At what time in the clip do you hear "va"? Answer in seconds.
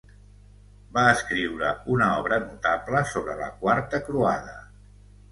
0.93-1.01